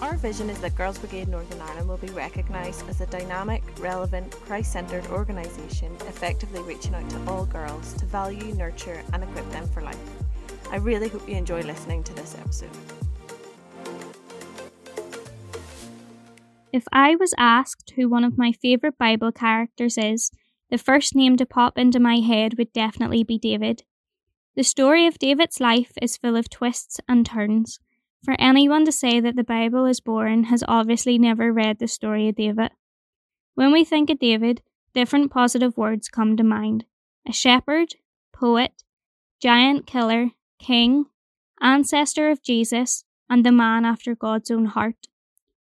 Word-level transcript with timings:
Our 0.00 0.16
vision 0.16 0.48
is 0.48 0.60
that 0.60 0.76
Girls 0.76 0.96
Brigade 0.96 1.26
Northern 1.26 1.60
Ireland 1.60 1.88
will 1.88 1.96
be 1.96 2.08
recognised 2.10 2.88
as 2.88 3.00
a 3.00 3.06
dynamic, 3.06 3.64
relevant, 3.80 4.30
Christ 4.30 4.72
centred 4.72 5.04
organisation 5.08 5.92
effectively 6.02 6.62
reaching 6.62 6.94
out 6.94 7.10
to 7.10 7.26
all 7.26 7.46
girls 7.46 7.94
to 7.94 8.06
value, 8.06 8.54
nurture, 8.54 9.02
and 9.12 9.24
equip 9.24 9.50
them 9.50 9.66
for 9.66 9.82
life. 9.82 9.98
I 10.70 10.76
really 10.76 11.08
hope 11.08 11.28
you 11.28 11.34
enjoy 11.34 11.62
listening 11.62 12.04
to 12.04 12.14
this 12.14 12.36
episode. 12.38 12.70
If 16.72 16.84
I 16.92 17.16
was 17.16 17.34
asked 17.36 17.92
who 17.96 18.08
one 18.08 18.22
of 18.22 18.38
my 18.38 18.52
favourite 18.52 18.98
Bible 18.98 19.32
characters 19.32 19.98
is, 19.98 20.30
the 20.70 20.78
first 20.78 21.16
name 21.16 21.36
to 21.38 21.46
pop 21.46 21.76
into 21.76 21.98
my 21.98 22.20
head 22.20 22.56
would 22.56 22.72
definitely 22.72 23.24
be 23.24 23.36
David. 23.36 23.82
The 24.54 24.62
story 24.62 25.08
of 25.08 25.18
David's 25.18 25.58
life 25.58 25.92
is 26.00 26.16
full 26.16 26.36
of 26.36 26.48
twists 26.48 27.00
and 27.08 27.26
turns. 27.26 27.80
For 28.24 28.34
anyone 28.38 28.84
to 28.84 28.92
say 28.92 29.20
that 29.20 29.36
the 29.36 29.44
Bible 29.44 29.86
is 29.86 30.00
boring 30.00 30.44
has 30.44 30.64
obviously 30.66 31.18
never 31.18 31.52
read 31.52 31.78
the 31.78 31.88
story 31.88 32.28
of 32.28 32.34
David. 32.34 32.70
When 33.54 33.72
we 33.72 33.84
think 33.84 34.10
of 34.10 34.18
David, 34.18 34.62
different 34.92 35.30
positive 35.30 35.76
words 35.76 36.08
come 36.08 36.36
to 36.36 36.44
mind 36.44 36.84
a 37.26 37.32
shepherd, 37.32 37.94
poet, 38.32 38.84
giant 39.40 39.86
killer, 39.86 40.30
king, 40.58 41.06
ancestor 41.60 42.30
of 42.30 42.42
Jesus, 42.42 43.04
and 43.28 43.44
the 43.44 43.52
man 43.52 43.84
after 43.84 44.14
God's 44.14 44.50
own 44.50 44.66
heart. 44.66 45.06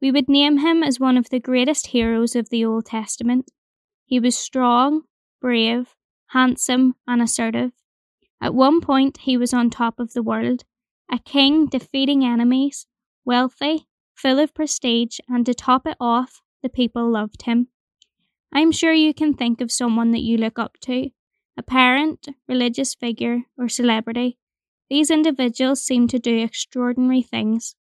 We 0.00 0.10
would 0.10 0.28
name 0.28 0.58
him 0.58 0.82
as 0.82 1.00
one 1.00 1.16
of 1.16 1.30
the 1.30 1.40
greatest 1.40 1.88
heroes 1.88 2.36
of 2.36 2.50
the 2.50 2.64
Old 2.64 2.86
Testament. 2.86 3.50
He 4.04 4.20
was 4.20 4.36
strong, 4.36 5.02
brave, 5.40 5.94
handsome, 6.28 6.96
and 7.06 7.22
assertive. 7.22 7.72
At 8.40 8.54
one 8.54 8.80
point, 8.80 9.18
he 9.22 9.36
was 9.36 9.54
on 9.54 9.70
top 9.70 9.98
of 9.98 10.12
the 10.12 10.22
world, 10.22 10.64
a 11.10 11.18
king 11.18 11.66
defeating 11.66 12.24
enemies, 12.24 12.86
wealthy, 13.24 13.86
full 14.14 14.38
of 14.38 14.54
prestige, 14.54 15.18
and 15.28 15.46
to 15.46 15.54
top 15.54 15.86
it 15.86 15.96
off, 16.00 16.40
the 16.62 16.68
people 16.68 17.10
loved 17.10 17.42
him. 17.42 17.68
I'm 18.52 18.72
sure 18.72 18.92
you 18.92 19.12
can 19.12 19.34
think 19.34 19.60
of 19.60 19.70
someone 19.70 20.12
that 20.12 20.22
you 20.22 20.36
look 20.38 20.58
up 20.58 20.78
to 20.82 21.10
a 21.56 21.62
parent, 21.62 22.28
religious 22.48 22.94
figure, 22.94 23.42
or 23.58 23.68
celebrity. 23.68 24.38
These 24.88 25.10
individuals 25.10 25.82
seem 25.82 26.06
to 26.08 26.18
do 26.18 26.38
extraordinary 26.38 27.22
things. 27.22 27.74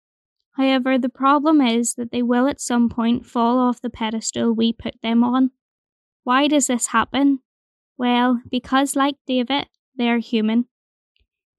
However, 0.53 0.97
the 0.97 1.09
problem 1.09 1.61
is 1.61 1.95
that 1.95 2.11
they 2.11 2.21
will 2.21 2.47
at 2.47 2.61
some 2.61 2.89
point 2.89 3.25
fall 3.25 3.57
off 3.57 3.81
the 3.81 3.89
pedestal 3.89 4.53
we 4.53 4.71
put 4.71 5.01
them 5.01 5.23
on. 5.23 5.51
Why 6.23 6.47
does 6.47 6.67
this 6.67 6.87
happen? 6.87 7.39
Well, 7.97 8.41
because 8.49 8.95
like 8.95 9.15
David, 9.27 9.67
they 9.97 10.09
are 10.09 10.19
human. 10.19 10.65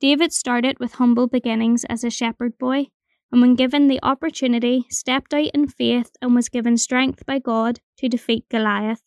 David 0.01 0.33
started 0.33 0.79
with 0.79 0.95
humble 0.95 1.29
beginnings 1.29 1.85
as 1.85 2.05
a 2.05 2.11
shepherd 2.11 2.59
boy, 2.59 2.89
and 3.31 3.41
when 3.41 3.55
given 3.55 3.89
the 3.89 4.01
opportunity, 4.03 4.87
stepped 4.91 5.33
out 5.33 5.51
in 5.55 5.69
faith 5.69 6.11
and 6.21 6.35
was 6.35 6.49
given 6.49 6.77
strength 6.77 7.25
by 7.27 7.39
God 7.39 7.81
to 7.99 8.09
defeat 8.09 8.49
Goliath. 8.49 9.03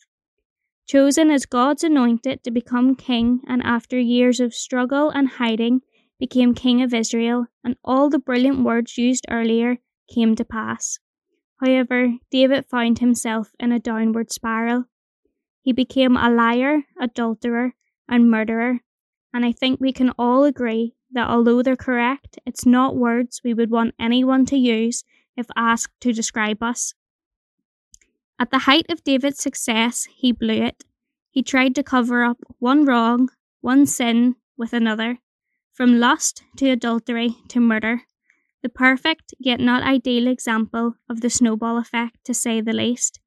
Chosen 0.87 1.29
as 1.29 1.45
God's 1.45 1.83
anointed 1.83 2.43
to 2.43 2.51
become 2.51 2.95
king, 2.95 3.41
and 3.47 3.61
after 3.63 3.99
years 3.99 4.39
of 4.39 4.53
struggle 4.53 5.09
and 5.09 5.27
hiding, 5.27 5.81
became 6.19 6.55
king 6.55 6.81
of 6.81 6.93
Israel, 6.93 7.47
and 7.63 7.75
all 7.83 8.09
the 8.09 8.19
brilliant 8.19 8.63
words 8.63 8.97
used 8.97 9.25
earlier 9.29 9.77
came 10.13 10.35
to 10.35 10.45
pass. 10.45 10.99
However, 11.59 12.13
David 12.31 12.65
found 12.65 12.99
himself 12.99 13.51
in 13.59 13.71
a 13.71 13.79
downward 13.79 14.31
spiral. 14.31 14.85
He 15.61 15.73
became 15.73 16.15
a 16.15 16.29
liar, 16.29 16.83
adulterer, 16.99 17.73
and 18.07 18.31
murderer, 18.31 18.79
and 19.37 19.45
I 19.45 19.51
think 19.51 19.79
we 19.79 19.93
can 19.93 20.09
all 20.17 20.45
agree 20.45 20.95
that 21.11 21.29
although 21.29 21.61
they're 21.61 21.75
correct, 21.75 22.39
it's 22.47 22.65
not 22.65 22.95
words 22.95 23.41
we 23.43 23.53
would 23.53 23.69
want 23.69 23.93
anyone 23.99 24.47
to 24.47 24.57
use 24.57 25.03
if 25.35 25.45
asked 25.55 25.93
to 26.01 26.11
describe 26.11 26.63
us. 26.63 26.95
At 28.39 28.49
the 28.49 28.65
height 28.65 28.87
of 28.89 29.03
David's 29.03 29.39
success, 29.39 30.07
he 30.11 30.31
blew 30.31 30.63
it. 30.63 30.85
He 31.29 31.43
tried 31.43 31.75
to 31.75 31.83
cover 31.83 32.23
up 32.23 32.39
one 32.57 32.83
wrong, 32.83 33.29
one 33.61 33.85
sin, 33.85 34.37
with 34.57 34.73
another, 34.73 35.19
from 35.71 35.99
lust 35.99 36.41
to 36.55 36.71
adultery 36.71 37.35
to 37.49 37.59
murder. 37.59 38.01
The 38.63 38.69
perfect 38.69 39.35
yet 39.37 39.59
not 39.59 39.83
ideal 39.83 40.25
example 40.25 40.95
of 41.07 41.21
the 41.21 41.29
snowball 41.29 41.77
effect, 41.77 42.25
to 42.25 42.33
say 42.33 42.59
the 42.59 42.73
least. 42.73 43.19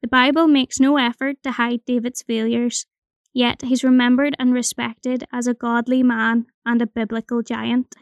The 0.00 0.08
Bible 0.08 0.48
makes 0.48 0.80
no 0.80 0.96
effort 0.96 1.42
to 1.42 1.52
hide 1.52 1.84
David's 1.84 2.22
failures, 2.22 2.86
Yet 3.32 3.62
he's 3.62 3.84
remembered 3.84 4.36
and 4.38 4.52
respected 4.52 5.24
as 5.32 5.46
a 5.46 5.54
godly 5.54 6.02
man 6.02 6.46
and 6.66 6.82
a 6.82 6.86
biblical 6.86 7.42
giant. 7.42 7.94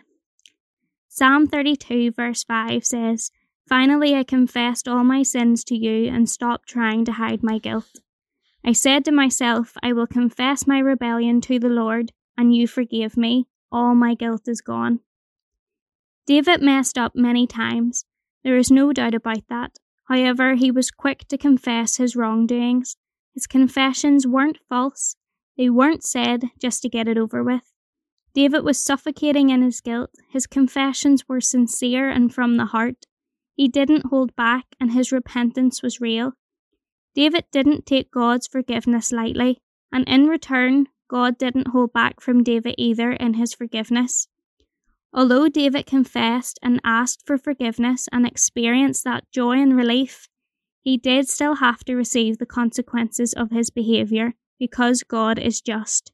Psalm 1.08 1.46
32, 1.46 2.12
verse 2.12 2.44
5 2.44 2.84
says, 2.84 3.30
Finally, 3.68 4.14
I 4.14 4.24
confessed 4.24 4.88
all 4.88 5.04
my 5.04 5.22
sins 5.22 5.62
to 5.64 5.76
you 5.76 6.08
and 6.12 6.28
stopped 6.28 6.68
trying 6.68 7.04
to 7.04 7.12
hide 7.12 7.42
my 7.42 7.58
guilt. 7.58 8.00
I 8.64 8.72
said 8.72 9.04
to 9.04 9.12
myself, 9.12 9.74
I 9.82 9.92
will 9.92 10.06
confess 10.06 10.66
my 10.66 10.80
rebellion 10.80 11.40
to 11.42 11.58
the 11.58 11.68
Lord, 11.68 12.12
and 12.36 12.54
you 12.54 12.66
forgive 12.66 13.16
me. 13.16 13.46
All 13.72 13.94
my 13.94 14.14
guilt 14.14 14.48
is 14.48 14.60
gone. 14.60 15.00
David 16.26 16.60
messed 16.60 16.98
up 16.98 17.14
many 17.14 17.46
times. 17.46 18.04
There 18.42 18.56
is 18.56 18.70
no 18.70 18.92
doubt 18.92 19.14
about 19.14 19.46
that. 19.48 19.78
However, 20.08 20.54
he 20.54 20.70
was 20.70 20.90
quick 20.90 21.28
to 21.28 21.38
confess 21.38 21.96
his 21.96 22.16
wrongdoings. 22.16 22.96
His 23.34 23.46
confessions 23.46 24.26
weren't 24.26 24.58
false, 24.68 25.14
they 25.60 25.68
weren't 25.68 26.02
said 26.02 26.44
just 26.58 26.80
to 26.80 26.88
get 26.88 27.06
it 27.06 27.18
over 27.18 27.44
with. 27.44 27.74
David 28.32 28.64
was 28.64 28.82
suffocating 28.82 29.50
in 29.50 29.60
his 29.60 29.82
guilt. 29.82 30.08
His 30.30 30.46
confessions 30.46 31.28
were 31.28 31.42
sincere 31.42 32.08
and 32.08 32.34
from 32.34 32.56
the 32.56 32.64
heart. 32.64 33.04
He 33.56 33.68
didn't 33.68 34.06
hold 34.06 34.34
back, 34.34 34.64
and 34.80 34.92
his 34.92 35.12
repentance 35.12 35.82
was 35.82 36.00
real. 36.00 36.32
David 37.14 37.44
didn't 37.52 37.84
take 37.84 38.10
God's 38.10 38.46
forgiveness 38.46 39.12
lightly, 39.12 39.58
and 39.92 40.08
in 40.08 40.28
return, 40.28 40.86
God 41.08 41.36
didn't 41.36 41.68
hold 41.68 41.92
back 41.92 42.22
from 42.22 42.42
David 42.42 42.76
either 42.78 43.12
in 43.12 43.34
his 43.34 43.52
forgiveness. 43.52 44.28
Although 45.12 45.50
David 45.50 45.84
confessed 45.84 46.58
and 46.62 46.80
asked 46.84 47.26
for 47.26 47.36
forgiveness 47.36 48.08
and 48.10 48.26
experienced 48.26 49.04
that 49.04 49.30
joy 49.30 49.60
and 49.60 49.76
relief, 49.76 50.26
he 50.80 50.96
did 50.96 51.28
still 51.28 51.56
have 51.56 51.84
to 51.84 51.96
receive 51.96 52.38
the 52.38 52.46
consequences 52.46 53.34
of 53.34 53.50
his 53.50 53.68
behaviour 53.68 54.32
because 54.60 55.02
God 55.02 55.40
is 55.40 55.60
just. 55.60 56.12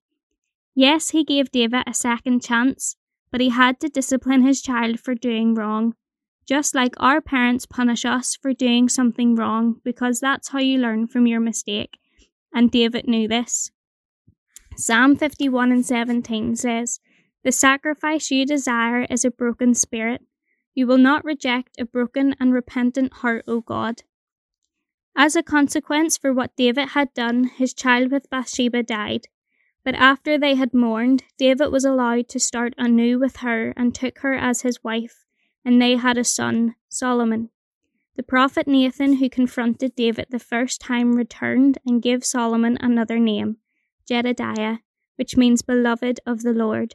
Yes, 0.75 1.11
he 1.11 1.25
gave 1.25 1.51
David 1.51 1.83
a 1.87 1.93
second 1.93 2.43
chance, 2.43 2.97
but 3.31 3.41
he 3.43 3.51
had 3.51 3.81
to 3.81 3.89
discipline 3.89 4.43
his 4.47 4.63
child 4.63 5.01
for 5.01 5.15
doing 5.15 5.55
wrong. 5.55 5.95
Just 6.47 6.75
like 6.75 6.95
our 6.99 7.21
parents 7.21 7.67
punish 7.67 8.05
us 8.05 8.37
for 8.37 8.55
doing 8.55 8.89
something 8.89 9.35
wrong 9.35 9.81
because 9.85 10.21
that's 10.21 10.51
how 10.51 10.61
you 10.61 10.79
learn 10.79 11.09
from 11.09 11.27
your 11.27 11.41
mistake. 11.41 11.99
And 12.55 12.71
David 12.71 13.09
knew 13.09 13.27
this. 13.27 13.73
Psalm 14.77 15.17
51 15.17 15.73
and 15.73 15.85
17 15.85 16.55
says, 16.55 17.01
The 17.43 17.51
sacrifice 17.51 18.31
you 18.31 18.47
desire 18.47 19.07
is 19.11 19.25
a 19.25 19.31
broken 19.31 19.75
spirit. 19.75 20.23
You 20.75 20.87
will 20.87 20.99
not 20.99 21.25
reject 21.25 21.81
a 21.81 21.87
broken 21.87 22.37
and 22.39 22.53
repentant 22.53 23.15
heart, 23.15 23.45
O 23.49 23.63
God. 23.63 24.03
As 25.19 25.35
a 25.35 25.43
consequence 25.43 26.19
for 26.19 26.31
what 26.31 26.55
David 26.57 26.91
had 26.91 27.15
done, 27.15 27.45
his 27.45 27.73
child 27.73 28.13
with 28.13 28.29
Bathsheba 28.29 28.83
died. 28.83 29.29
But 29.83 29.95
after 29.95 30.37
they 30.37 30.57
had 30.57 30.75
mourned, 30.75 31.25
David 31.39 31.69
was 31.69 31.87
allowed 31.87 32.29
to 32.29 32.39
start 32.39 32.75
anew 32.77 33.19
with 33.19 33.37
her 33.37 33.73
and 33.79 33.95
took 33.95 34.19
her 34.19 34.35
as 34.35 34.61
his 34.61 34.85
wife, 34.85 35.25
and 35.65 35.81
they 35.81 35.97
had 35.97 36.19
a 36.19 36.25
son, 36.25 36.75
Solomon. 36.91 37.49
The 38.17 38.23
prophet 38.23 38.69
Nathan, 38.69 39.15
who 39.15 39.31
confronted 39.31 39.97
David 39.97 40.27
the 40.29 40.39
first 40.39 40.83
time, 40.83 41.15
returned 41.15 41.79
and 41.87 42.03
gave 42.03 42.23
Solomon 42.23 42.77
another 42.81 43.19
name, 43.19 43.57
Jedediah, 44.07 44.79
which 45.17 45.37
means 45.37 45.63
beloved 45.63 46.21
of 46.27 46.43
the 46.43 46.53
Lord. 46.53 46.95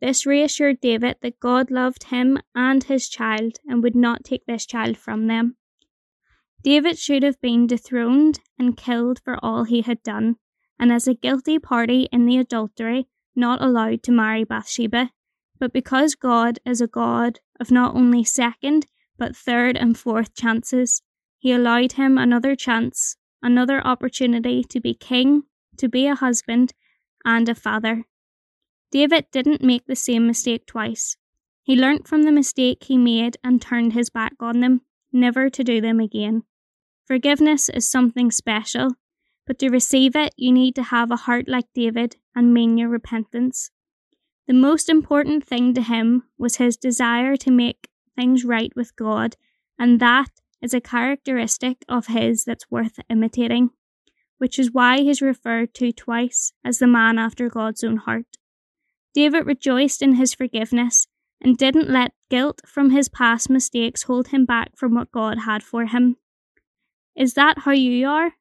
This 0.00 0.26
reassured 0.26 0.80
David 0.80 1.18
that 1.22 1.38
God 1.38 1.70
loved 1.70 2.04
him 2.04 2.40
and 2.52 2.82
his 2.82 3.08
child 3.08 3.58
and 3.64 3.80
would 3.82 3.94
not 3.94 4.24
take 4.24 4.46
this 4.46 4.66
child 4.66 4.96
from 4.96 5.28
them. 5.28 5.56
David 6.62 6.98
should 6.98 7.22
have 7.22 7.40
been 7.40 7.66
dethroned 7.66 8.40
and 8.58 8.76
killed 8.76 9.18
for 9.24 9.38
all 9.42 9.64
he 9.64 9.80
had 9.80 10.02
done, 10.02 10.36
and 10.78 10.92
as 10.92 11.08
a 11.08 11.14
guilty 11.14 11.58
party 11.58 12.06
in 12.12 12.26
the 12.26 12.36
adultery, 12.36 13.08
not 13.34 13.62
allowed 13.62 14.02
to 14.02 14.12
marry 14.12 14.44
Bathsheba. 14.44 15.10
But 15.58 15.72
because 15.72 16.14
God 16.14 16.58
is 16.66 16.80
a 16.80 16.86
God 16.86 17.40
of 17.58 17.70
not 17.70 17.94
only 17.94 18.24
second, 18.24 18.86
but 19.16 19.36
third 19.36 19.76
and 19.76 19.98
fourth 19.98 20.34
chances, 20.34 21.02
he 21.38 21.52
allowed 21.52 21.92
him 21.92 22.18
another 22.18 22.54
chance, 22.54 23.16
another 23.42 23.86
opportunity 23.86 24.62
to 24.64 24.80
be 24.80 24.94
king, 24.94 25.44
to 25.78 25.88
be 25.88 26.06
a 26.06 26.14
husband, 26.14 26.74
and 27.24 27.48
a 27.48 27.54
father. 27.54 28.04
David 28.90 29.26
didn't 29.32 29.62
make 29.62 29.86
the 29.86 29.96
same 29.96 30.26
mistake 30.26 30.66
twice. 30.66 31.16
He 31.62 31.76
learnt 31.76 32.06
from 32.06 32.24
the 32.24 32.32
mistake 32.32 32.84
he 32.84 32.98
made 32.98 33.38
and 33.42 33.62
turned 33.62 33.92
his 33.94 34.10
back 34.10 34.34
on 34.40 34.60
them, 34.60 34.82
never 35.12 35.48
to 35.48 35.64
do 35.64 35.80
them 35.80 36.00
again. 36.00 36.42
Forgiveness 37.10 37.68
is 37.68 37.90
something 37.90 38.30
special, 38.30 38.92
but 39.44 39.58
to 39.58 39.68
receive 39.68 40.14
it, 40.14 40.32
you 40.36 40.52
need 40.52 40.76
to 40.76 40.84
have 40.84 41.10
a 41.10 41.16
heart 41.16 41.48
like 41.48 41.64
David 41.74 42.14
and 42.36 42.54
mean 42.54 42.78
your 42.78 42.88
repentance. 42.88 43.72
The 44.46 44.54
most 44.54 44.88
important 44.88 45.44
thing 45.44 45.74
to 45.74 45.82
him 45.82 46.22
was 46.38 46.58
his 46.58 46.76
desire 46.76 47.36
to 47.38 47.50
make 47.50 47.88
things 48.14 48.44
right 48.44 48.70
with 48.76 48.94
God 48.94 49.34
and 49.76 49.98
that 49.98 50.30
is 50.62 50.72
a 50.72 50.80
characteristic 50.80 51.78
of 51.88 52.06
his 52.06 52.44
that's 52.44 52.70
worth 52.70 53.00
imitating, 53.08 53.70
which 54.38 54.56
is 54.56 54.70
why 54.70 55.00
he's 55.00 55.20
referred 55.20 55.74
to 55.74 55.90
twice 55.90 56.52
as 56.64 56.78
the 56.78 56.86
man 56.86 57.18
after 57.18 57.48
God's 57.48 57.82
own 57.82 57.96
heart. 57.96 58.36
David 59.14 59.46
rejoiced 59.46 60.00
in 60.00 60.14
his 60.14 60.32
forgiveness 60.32 61.08
and 61.40 61.58
didn't 61.58 61.90
let 61.90 62.12
guilt 62.30 62.60
from 62.64 62.90
his 62.90 63.08
past 63.08 63.50
mistakes 63.50 64.04
hold 64.04 64.28
him 64.28 64.44
back 64.44 64.76
from 64.76 64.94
what 64.94 65.10
God 65.10 65.38
had 65.40 65.64
for 65.64 65.86
him. 65.86 66.16
Is 67.20 67.34
that 67.34 67.58
how 67.58 67.72
you 67.72 68.08
are? 68.08 68.32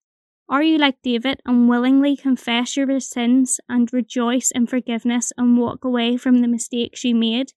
Are 0.48 0.64
you 0.64 0.78
like 0.78 1.02
David 1.04 1.42
and 1.46 1.68
willingly 1.68 2.16
confess 2.16 2.78
your 2.78 3.02
sins 3.02 3.60
and 3.68 3.92
rejoice 3.92 4.52
in 4.52 4.68
forgiveness 4.68 5.34
and 5.38 5.58
walk 5.58 5.84
away 5.84 6.16
from 6.16 6.38
the 6.38 6.48
mistakes 6.48 7.04
you 7.04 7.14
made? 7.14 7.52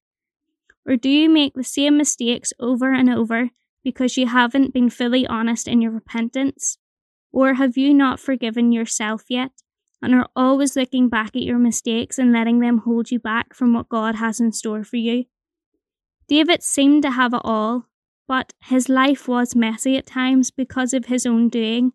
Or 0.85 0.97
do 0.97 1.07
you 1.07 1.29
make 1.29 1.53
the 1.53 1.63
same 1.63 1.95
mistakes 1.95 2.51
over 2.59 2.93
and 2.93 3.09
over 3.09 3.51
because 3.85 4.17
you 4.17 4.27
haven't 4.27 4.73
been 4.73 4.89
fully 4.89 5.25
honest 5.25 5.65
in 5.65 5.81
your 5.81 5.91
repentance? 5.91 6.77
Or 7.31 7.53
have 7.53 7.77
you 7.77 7.93
not 7.93 8.19
forgiven 8.19 8.73
yourself 8.73 9.23
yet 9.29 9.51
and 10.01 10.13
are 10.13 10.27
always 10.35 10.75
looking 10.75 11.07
back 11.07 11.37
at 11.37 11.43
your 11.43 11.57
mistakes 11.57 12.19
and 12.19 12.33
letting 12.33 12.59
them 12.59 12.79
hold 12.79 13.11
you 13.11 13.19
back 13.19 13.55
from 13.55 13.71
what 13.73 13.87
God 13.87 14.15
has 14.15 14.41
in 14.41 14.51
store 14.51 14.83
for 14.83 14.97
you? 14.97 15.23
David 16.27 16.63
seemed 16.63 17.03
to 17.03 17.11
have 17.11 17.33
it 17.33 17.41
all, 17.45 17.85
but 18.27 18.53
his 18.61 18.89
life 18.89 19.27
was 19.27 19.55
messy 19.55 19.97
at 19.97 20.05
times 20.05 20.51
because 20.51 20.93
of 20.93 21.05
his 21.05 21.25
own 21.25 21.49
doing, 21.49 21.93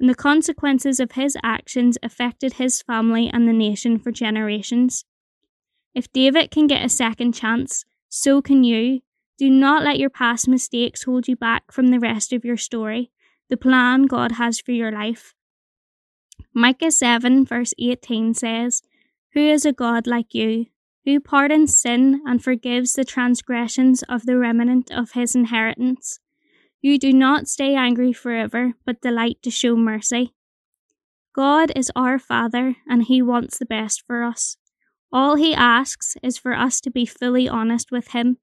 and 0.00 0.08
the 0.08 0.14
consequences 0.14 1.00
of 1.00 1.12
his 1.12 1.36
actions 1.42 1.98
affected 2.02 2.54
his 2.54 2.82
family 2.82 3.28
and 3.32 3.48
the 3.48 3.52
nation 3.52 3.98
for 3.98 4.12
generations. 4.12 5.04
If 5.94 6.12
David 6.12 6.50
can 6.50 6.66
get 6.66 6.84
a 6.84 6.88
second 6.88 7.32
chance, 7.32 7.84
so 8.08 8.40
can 8.40 8.64
you, 8.64 9.00
do 9.38 9.50
not 9.50 9.84
let 9.84 9.98
your 9.98 10.10
past 10.10 10.48
mistakes 10.48 11.04
hold 11.04 11.28
you 11.28 11.36
back 11.36 11.70
from 11.72 11.88
the 11.88 12.00
rest 12.00 12.32
of 12.32 12.44
your 12.44 12.56
story, 12.56 13.10
the 13.48 13.56
plan 13.56 14.06
God 14.06 14.32
has 14.32 14.60
for 14.60 14.72
your 14.72 14.92
life. 14.92 15.34
Micah 16.54 16.90
7, 16.90 17.44
verse 17.44 17.72
18 17.78 18.34
says, 18.34 18.82
Who 19.34 19.40
is 19.40 19.64
a 19.64 19.72
God 19.72 20.06
like 20.06 20.34
you, 20.34 20.66
who 21.14 21.20
pardons 21.20 21.78
sin 21.78 22.20
and 22.26 22.42
forgives 22.42 22.92
the 22.92 23.04
transgressions 23.04 24.02
of 24.08 24.26
the 24.26 24.38
remnant 24.38 24.90
of 24.90 25.12
his 25.12 25.34
inheritance? 25.34 26.20
You 26.80 26.98
do 26.98 27.12
not 27.12 27.48
stay 27.48 27.74
angry 27.74 28.12
forever, 28.12 28.74
but 28.84 29.00
delight 29.00 29.38
to 29.42 29.50
show 29.50 29.76
mercy. 29.76 30.34
God 31.34 31.72
is 31.74 31.90
our 31.96 32.18
Father, 32.18 32.76
and 32.88 33.04
He 33.04 33.22
wants 33.22 33.58
the 33.58 33.66
best 33.66 34.04
for 34.06 34.22
us. 34.22 34.56
All 35.12 35.36
He 35.36 35.54
asks 35.54 36.16
is 36.22 36.38
for 36.38 36.54
us 36.54 36.80
to 36.82 36.90
be 36.90 37.06
fully 37.06 37.48
honest 37.48 37.90
with 37.90 38.08
Him 38.08 38.38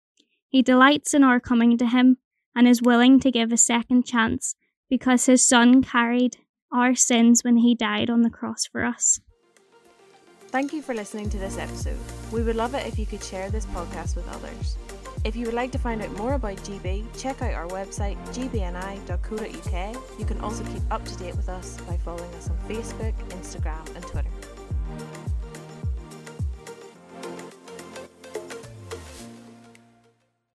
he 0.55 0.61
delights 0.61 1.13
in 1.13 1.21
our 1.21 1.41
coming 1.41 1.77
to 1.77 1.85
him 1.85 2.15
and 2.55 2.65
is 2.65 2.81
willing 2.81 3.19
to 3.19 3.29
give 3.29 3.51
a 3.51 3.57
second 3.57 4.05
chance 4.05 4.55
because 4.89 5.25
his 5.25 5.45
Son 5.45 5.83
carried 5.83 6.37
our 6.71 6.95
sins 6.95 7.43
when 7.43 7.57
he 7.57 7.75
died 7.75 8.09
on 8.09 8.21
the 8.21 8.29
cross 8.29 8.65
for 8.65 8.85
us. 8.85 9.19
Thank 10.47 10.71
you 10.73 10.81
for 10.81 10.93
listening 10.93 11.29
to 11.31 11.37
this 11.37 11.57
episode. 11.57 11.97
We 12.31 12.41
would 12.41 12.55
love 12.55 12.75
it 12.75 12.87
if 12.87 12.97
you 12.97 13.05
could 13.05 13.23
share 13.23 13.49
this 13.49 13.65
podcast 13.67 14.15
with 14.15 14.27
others. 14.29 14.77
If 15.25 15.35
you 15.35 15.45
would 15.47 15.55
like 15.55 15.71
to 15.71 15.79
find 15.79 16.01
out 16.01 16.11
more 16.17 16.35
about 16.35 16.57
GB, 16.57 17.05
check 17.19 17.41
out 17.41 17.53
our 17.53 17.67
website 17.67 18.15
gbni.co.uk. 18.27 20.19
You 20.19 20.25
can 20.25 20.39
also 20.39 20.63
keep 20.65 20.83
up 20.91 21.03
to 21.03 21.17
date 21.17 21.35
with 21.35 21.49
us 21.49 21.77
by 21.81 21.97
following 21.97 22.31
us 22.35 22.49
on 22.49 22.57
Facebook, 22.69 23.13
Instagram, 23.29 23.95
and 23.95 24.05
Twitter. 24.05 24.29